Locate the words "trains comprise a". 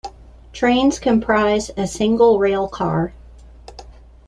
0.51-1.85